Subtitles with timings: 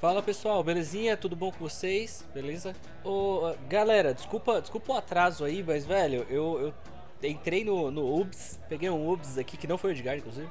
[0.00, 1.16] Fala pessoal, belezinha?
[1.16, 2.24] Tudo bom com vocês?
[2.32, 2.72] Beleza?
[3.04, 6.72] Ô, galera, desculpa, desculpa o atraso aí, mas velho, eu,
[7.20, 10.48] eu entrei no, no Ubs, peguei um Ubs aqui, que não foi o Edgar, inclusive.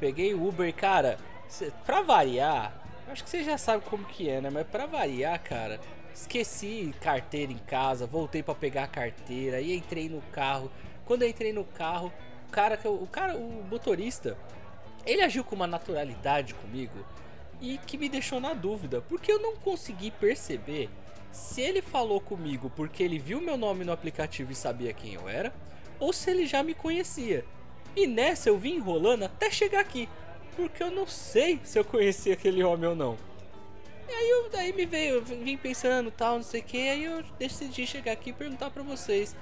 [0.00, 2.74] Peguei o Uber, cara, cê, pra variar,
[3.06, 4.50] acho que você já sabe como que é, né?
[4.50, 5.78] Mas pra variar, cara,
[6.12, 10.68] esqueci carteira em casa, voltei para pegar a carteira, e entrei no carro.
[11.04, 12.12] Quando eu entrei no carro,
[12.48, 14.36] o cara, o cara, o motorista,
[15.06, 16.98] ele agiu com uma naturalidade comigo
[17.60, 20.88] e que me deixou na dúvida, porque eu não consegui perceber
[21.32, 25.28] se ele falou comigo porque ele viu meu nome no aplicativo e sabia quem eu
[25.28, 25.52] era,
[25.98, 27.44] ou se ele já me conhecia.
[27.94, 30.08] E nessa eu vim enrolando até chegar aqui,
[30.56, 33.16] porque eu não sei se eu conhecia aquele homem ou não.
[34.08, 37.04] E aí eu, daí me veio, eu vim pensando tal, não sei o que, aí
[37.04, 39.36] eu decidi chegar aqui e perguntar pra vocês.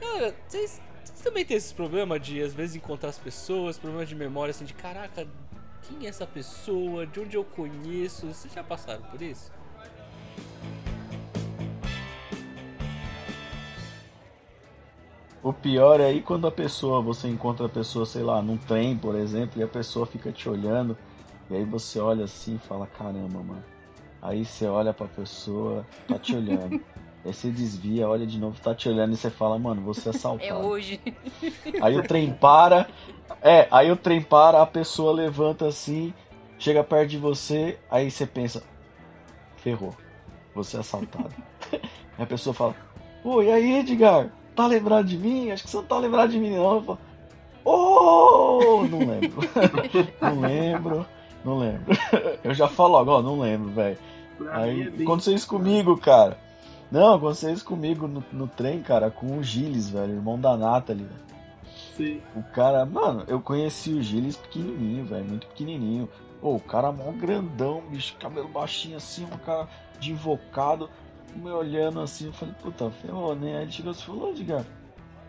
[0.00, 4.14] Cara, vocês, vocês também têm esses problemas de às vezes encontrar as pessoas, problemas de
[4.14, 5.28] memória assim de caraca,
[5.90, 7.06] quem é essa pessoa?
[7.06, 8.26] De onde eu conheço?
[8.26, 9.50] Vocês já passaram por isso?
[15.42, 18.96] O pior é aí quando a pessoa, você encontra a pessoa, sei lá, num trem,
[18.96, 20.96] por exemplo, e a pessoa fica te olhando,
[21.48, 23.64] e aí você olha assim e fala, caramba, mano.
[24.20, 26.80] Aí você olha pra pessoa, tá te olhando.
[27.24, 30.10] aí você desvia, olha de novo, tá te olhando e você fala, mano, você é
[30.14, 30.48] assaltado.
[30.48, 31.00] É hoje.
[31.80, 32.88] Aí o trem para,
[33.42, 36.14] é, aí o trem para, a pessoa levanta assim,
[36.58, 38.62] chega perto de você, aí você pensa,
[39.56, 39.94] ferrou,
[40.54, 41.34] você é assaltado.
[41.72, 42.74] aí a pessoa fala,
[43.22, 44.30] pô, e aí, Edgar?
[44.54, 45.50] Tá lembrado de mim?
[45.50, 46.74] Acho que você não tá lembrado de mim, não.
[46.74, 46.98] Eu falo,
[47.64, 49.40] oh, não lembro.
[50.20, 51.06] não lembro,
[51.44, 51.96] não lembro.
[52.42, 53.98] Eu já falo logo, ó, não lembro, velho.
[54.50, 56.38] Aí aconteceu isso comigo, cara.
[56.90, 61.04] Não, aconteceu isso comigo no, no trem, cara, com o Gilles, velho, irmão da Nathalie,
[61.04, 61.30] velho.
[61.96, 62.20] Sim.
[62.34, 66.08] O cara, mano, eu conheci o Gilles pequenininho, velho, muito pequenininho.
[66.40, 69.68] Pô, o cara mó grandão, bicho, cabelo baixinho assim, um cara
[70.00, 70.90] de invocado,
[71.36, 73.58] me olhando assim, eu falei, puta, ferrou, né?
[73.58, 74.64] Aí ele chegou e falou, Edgar,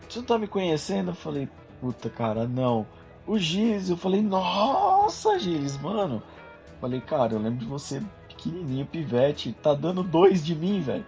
[0.08, 1.10] você não tá me conhecendo?
[1.10, 1.48] Eu falei,
[1.80, 2.86] puta, cara, não.
[3.26, 6.22] O Gilles, eu falei, nossa, Gilles, mano.
[6.66, 11.04] Eu falei, cara, eu lembro de você pequenininho, pivete, tá dando dois de mim, velho.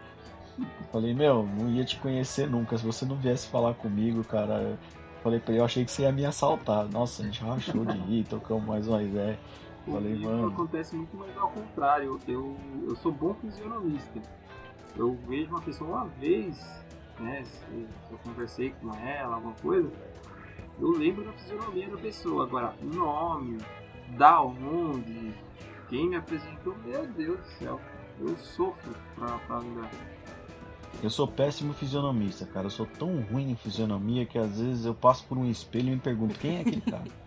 [0.93, 2.79] Falei, meu, não ia te conhecer nunca.
[2.79, 4.79] Se você não viesse falar comigo, cara,
[5.25, 6.87] Falei pra ele, eu achei que você ia me assaltar.
[6.91, 9.39] Nossa, a gente rachou de rir, tocamos mais uma ideia.
[9.87, 10.49] Falei, Comigo mano.
[10.49, 12.21] acontece muito mais ao contrário.
[12.29, 12.55] Eu,
[12.87, 14.21] eu sou bom fisionomista.
[14.95, 16.63] Eu vejo uma pessoa uma vez,
[17.19, 17.43] né?
[17.43, 19.91] Se, eu conversei com ela, alguma coisa,
[20.79, 22.45] eu lembro da fisionomia da pessoa.
[22.45, 23.57] Agora, nome,
[24.19, 25.33] da onde,
[25.89, 27.81] quem me apresentou, meu Deus do céu.
[28.21, 29.91] Eu sofro pra, pra lembrar.
[31.03, 32.67] Eu sou péssimo fisionomista, cara.
[32.67, 35.93] Eu sou tão ruim em fisionomia que às vezes eu passo por um espelho e
[35.93, 37.05] me pergunto quem é aquele cara.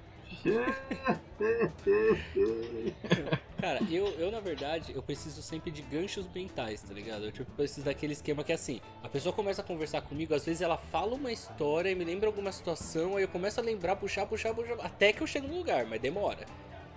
[3.60, 7.26] Cara, eu, eu na verdade, eu preciso sempre de ganchos mentais, tá ligado?
[7.26, 10.46] Eu tipo, preciso daquele esquema que é assim, a pessoa começa a conversar comigo, às
[10.46, 13.96] vezes ela fala uma história e me lembra alguma situação, aí eu começo a lembrar,
[13.96, 16.46] puxar, puxar, puxar, até que eu chego no lugar, mas demora.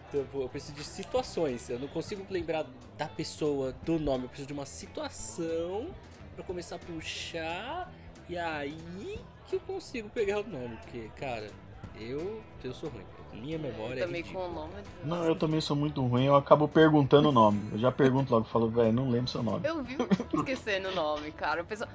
[0.09, 2.67] Então, eu preciso de situações, eu não consigo lembrar
[2.99, 5.89] da pessoa, do nome, eu preciso de uma situação
[6.35, 7.93] pra começar a puxar,
[8.29, 11.51] e aí que eu consigo pegar o nome, porque, cara,
[11.99, 13.05] eu, eu sou ruim.
[13.33, 14.49] Minha memória é Também com ridícula.
[14.49, 14.75] o nome.
[15.05, 17.71] Não, eu também sou muito ruim, eu acabo perguntando o nome.
[17.73, 19.67] Eu já pergunto logo, falo, velho, não lembro seu nome.
[19.67, 19.97] Eu vi
[20.35, 21.63] esquecendo o nome, cara.
[21.63, 21.89] O pessoal...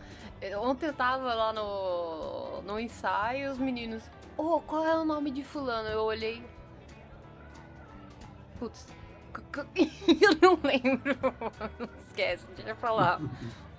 [0.62, 4.04] Ontem eu tava lá no, no ensaio e os meninos.
[4.38, 5.90] Ô, qual é o nome de fulano?
[5.90, 6.44] Eu olhei.
[8.60, 8.88] Putz.
[10.08, 11.18] Eu não lembro.
[12.08, 13.22] Esquece, deixa pra lá.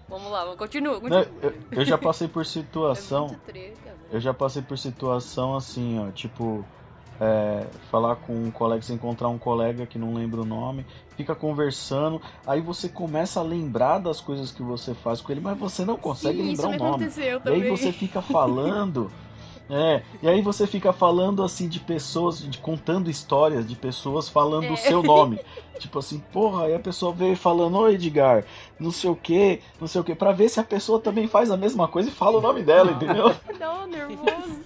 [0.08, 1.26] Vamos lá, continua, continua.
[1.42, 3.26] eu, eu já passei por É situação.
[3.28, 3.94] muito treta.
[4.12, 6.64] Eu já passei por situação assim, ó, tipo,
[7.20, 10.86] é, falar com um colega, você encontrar um colega que não lembra o nome,
[11.16, 15.58] fica conversando, aí você começa a lembrar das coisas que você faz com ele, mas
[15.58, 17.04] você não consegue Sim, lembrar o nome.
[17.04, 17.62] aconteceu E também.
[17.62, 19.10] aí você fica falando.
[19.68, 24.71] É, e aí você fica falando assim de pessoas, de, contando histórias de pessoas falando
[24.71, 24.77] o É.
[24.77, 25.41] seu nome.
[25.80, 28.45] Tipo assim, porra, aí a pessoa veio falando, ô Edgar,
[28.78, 31.51] não sei o que, não sei o que, pra ver se a pessoa também faz
[31.51, 33.34] a mesma coisa e fala o nome dela, entendeu?
[33.60, 34.60] Não, nervoso.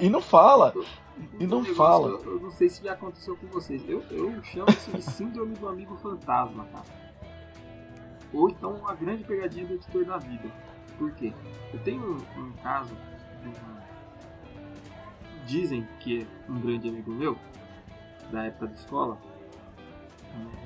[0.00, 0.74] E não fala.
[1.38, 2.08] E não negócio, fala.
[2.08, 3.82] Eu, eu não sei se já aconteceu com vocês.
[3.88, 6.84] Eu, eu chamo isso de síndrome do amigo fantasma, cara.
[8.32, 10.48] Ou então uma grande pegadinha do editor da vida.
[10.98, 11.32] Por quê?
[11.72, 12.02] Eu tenho
[12.36, 12.94] um, um caso
[13.42, 13.79] de um-
[15.50, 17.36] Dizem que é um grande amigo meu,
[18.30, 19.18] da época da escola,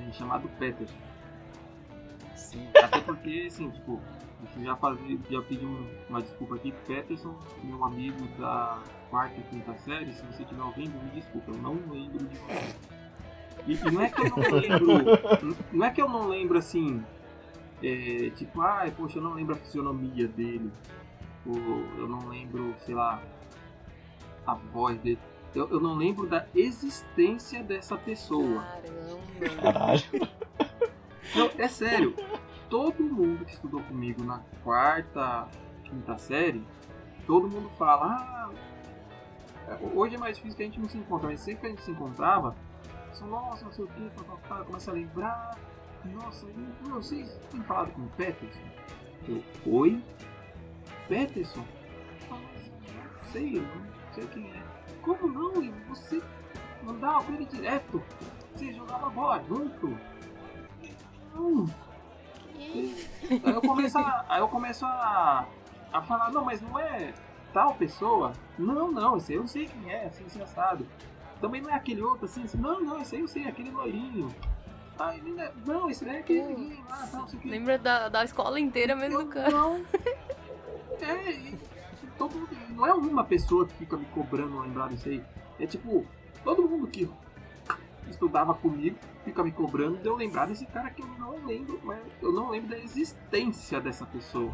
[0.06, 0.94] é, chamado Peterson.
[2.36, 2.69] Sim.
[2.82, 3.98] Até porque, assim, tipo,
[4.62, 4.76] já,
[5.31, 8.78] já pedi um- uma desculpa aqui Peterson, meu amigo da
[9.08, 10.12] quarta e quinta série.
[10.12, 12.75] Se você estiver ouvindo, me desculpa, eu não lembro de você.
[13.66, 15.56] E, e não é que eu não lembro.
[15.72, 17.02] Não é que eu não lembro assim.
[17.82, 20.70] é, tipo, ah, poxa, eu não lembro a fisionomia dele.
[21.46, 21.56] Ou
[21.98, 23.22] eu não lembro, sei lá,
[24.46, 25.19] a voz dele.
[25.55, 28.62] Eu, eu não lembro da existência dessa pessoa.
[29.41, 29.62] Caramba.
[29.62, 30.02] Caralho.
[31.35, 32.14] Não, é sério.
[32.69, 35.49] Todo mundo que estudou comigo na quarta,
[35.85, 36.64] quinta série,
[37.26, 38.50] todo mundo fala,
[39.69, 41.70] ah, hoje é mais difícil que a gente não se encontra, mas sempre que a
[41.70, 42.56] gente se encontrava,
[43.12, 44.11] só, nossa, não sei o que,
[44.67, 45.58] começa a lembrar,
[46.05, 48.61] nossa, e vocês têm falado com o Peterson?
[49.29, 50.02] Eu, oi?
[51.08, 51.64] Peterson?
[52.29, 52.40] Não
[53.32, 54.62] sei, eu não sei quem é.
[55.02, 55.62] Como não?
[55.62, 56.22] E você
[56.82, 58.02] mandava com ele direto?
[58.55, 59.99] Você jogava bola junto?
[61.34, 61.66] Não.
[62.56, 65.46] Aí eu começo a, aí eu começo a,
[65.93, 67.12] a falar, não, mas não é
[67.52, 68.32] tal pessoa?
[68.58, 70.87] Não, não, esse aí eu sei quem é, assim, assim, assado.
[71.40, 74.34] Também não é aquele outro, assim, assim não, não, esse aí eu sei, aquele loirinho.
[74.99, 77.49] Ah, ele não é- não, esse daí é aquele lá, tal, não sei o que.
[77.49, 79.50] Lembra da, da escola inteira mesmo do cara.
[79.50, 79.84] Não.
[81.00, 81.58] É, e
[82.19, 85.22] todo mundo, não é uma pessoa que fica me cobrando lembrar disso aí.
[85.58, 86.06] É tipo,
[86.43, 87.08] todo mundo que
[88.08, 91.99] estudava comigo fica me cobrando de eu lembrar desse cara que eu não lembro, mas
[92.20, 94.52] eu não lembro da existência dessa pessoa.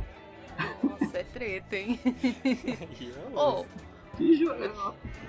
[0.82, 1.98] Nossa, é treta, hein?
[4.34, 4.66] ju- é-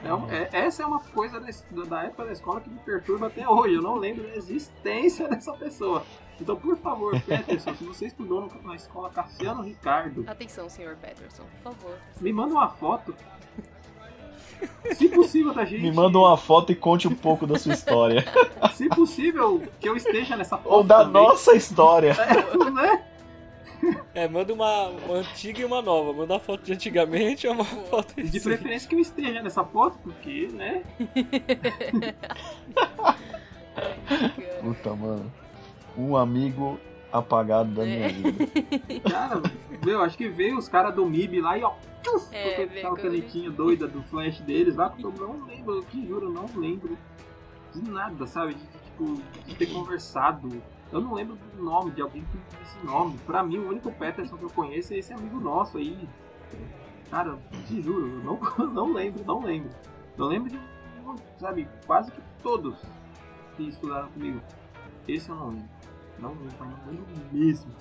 [0.04, 1.48] é é- essa é uma coisa da,
[1.86, 3.76] da época da escola que me perturba até hoje.
[3.76, 6.04] Eu não lembro da existência dessa pessoa.
[6.42, 11.72] Então, por favor, Peterson, se você estudou na escola Cassiano Ricardo, atenção, senhor Peterson, por
[11.74, 11.98] favor.
[12.20, 13.14] me manda uma foto.
[14.94, 15.82] Se possível, da gente.
[15.82, 18.24] Me manda uma foto e conte um pouco da sua história.
[18.76, 20.72] Se possível, que eu esteja nessa foto.
[20.72, 21.14] Ou da também.
[21.14, 22.14] nossa história.
[22.72, 23.06] né?
[24.14, 26.14] É, manda uma, uma antiga e uma nova.
[26.14, 28.44] Manda uma foto de antigamente ou uma foto De recente.
[28.44, 30.84] preferência que eu esteja nessa foto, porque, né?
[34.62, 35.32] Puta, mano.
[35.98, 36.80] Um amigo
[37.12, 38.10] apagado da minha É.
[38.10, 38.48] vida.
[39.10, 39.42] Cara,
[39.86, 41.74] meu, acho que veio os caras do MIB lá e ó.
[42.02, 46.28] tchuf, É, aquela canetinha doida do flash deles lá, eu não lembro, eu te juro,
[46.28, 46.98] eu não lembro
[47.74, 48.54] de nada, sabe?
[48.56, 50.50] De, tipo, de ter conversado.
[50.92, 53.18] Eu não lembro do nome de alguém que tem esse nome.
[53.26, 56.08] Pra mim, o único Peterson que eu conheço é esse amigo nosso aí.
[57.10, 58.40] Cara, te juro, eu não,
[58.72, 59.70] não lembro, não lembro.
[60.18, 60.60] Eu lembro de,
[61.40, 62.76] sabe, quase que todos
[63.56, 64.42] que estudaram comigo.
[65.08, 65.70] Esse eu não lembro.
[66.22, 67.72] Não mas não lembro mesmo.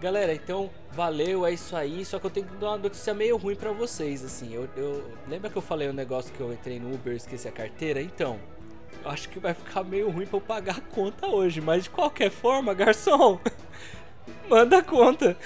[0.00, 2.06] Galera, então valeu, é isso aí.
[2.06, 4.54] Só que eu tenho que dar uma notícia meio ruim pra vocês, assim.
[4.54, 7.46] Eu, eu lembra que eu falei um negócio que eu entrei no Uber e esqueci
[7.46, 8.00] a carteira?
[8.00, 8.40] Então,
[9.04, 11.60] acho que vai ficar meio ruim pra eu pagar a conta hoje.
[11.60, 13.38] Mas de qualquer forma, garçom,
[14.48, 15.36] manda a conta.